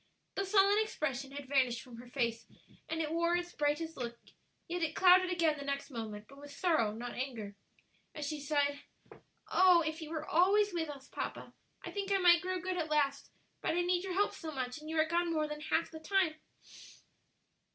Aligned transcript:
The 0.33 0.45
sullen 0.47 0.79
expression 0.79 1.31
had 1.33 1.45
vanished 1.47 1.83
from 1.83 1.97
her 1.97 2.07
face 2.07 2.47
and 2.89 3.01
it 3.03 3.11
wore 3.11 3.35
its 3.35 3.53
brightest 3.53 3.95
look, 3.97 4.17
yet 4.67 4.81
it 4.81 4.95
clouded 4.95 5.29
again 5.29 5.59
the 5.59 5.63
next 5.63 5.91
moment, 5.91 6.27
but 6.27 6.39
with 6.39 6.49
sorrow, 6.51 6.91
not 6.91 7.11
anger, 7.13 7.55
as 8.15 8.25
she 8.27 8.39
sighed, 8.39 8.79
"Oh! 9.51 9.81
if 9.85 10.01
you 10.01 10.09
were 10.09 10.25
always 10.27 10.73
with 10.73 10.89
us, 10.89 11.07
papa, 11.07 11.53
I 11.85 11.91
think 11.91 12.11
I 12.11 12.17
might 12.17 12.41
grow 12.41 12.59
good 12.59 12.77
at 12.77 12.89
last; 12.89 13.29
but 13.61 13.75
I 13.75 13.81
need 13.81 14.03
your 14.03 14.13
help 14.13 14.33
so 14.33 14.51
much, 14.51 14.79
and 14.81 14.89
you 14.89 14.99
are 14.99 15.05
gone 15.05 15.31
more 15.31 15.47
than 15.47 15.61
half 15.61 15.91
the 15.91 15.99
time." 15.99 16.33